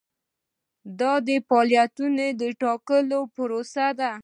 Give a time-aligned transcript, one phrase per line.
[0.99, 4.11] دا د فعالیتونو د ټاکلو پروسه ده.